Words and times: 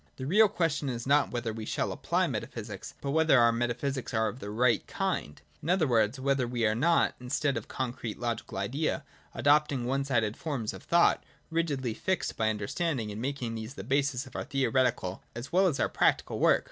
The 0.15 0.25
real 0.25 0.49
question 0.49 0.89
is 0.89 1.05
not 1.05 1.29
whether 1.29 1.53
we 1.53 1.63
shall 1.63 1.91
apply 1.91 2.25
metaphysics, 2.25 2.95
but 3.01 3.11
whether 3.11 3.39
our 3.39 3.51
metaphysics 3.51 4.15
are 4.15 4.27
of 4.27 4.39
the 4.39 4.49
right 4.49 4.87
kind: 4.87 5.39
in 5.61 5.69
other 5.69 5.85
words, 5.85 6.19
whether 6.19 6.47
we 6.47 6.65
are 6.65 6.73
not, 6.73 7.13
in 7.19 7.29
stead 7.29 7.55
of 7.55 7.67
the 7.67 7.73
concrete 7.75 8.17
logical 8.17 8.57
Idea, 8.57 9.03
adopting 9.35 9.85
one 9.85 10.03
sided 10.03 10.35
forms 10.35 10.73
of 10.73 10.81
thought, 10.81 11.23
rigidly 11.51 11.93
fixed 11.93 12.35
by 12.35 12.49
understanding, 12.49 13.11
and 13.11 13.21
making 13.21 13.53
these 13.53 13.75
the 13.75 13.83
basis 13.83 14.25
of 14.25 14.35
our 14.35 14.43
theoretical 14.43 15.21
as 15.35 15.51
well 15.51 15.67
as 15.67 15.79
our 15.79 15.87
practical 15.87 16.39
work. 16.39 16.59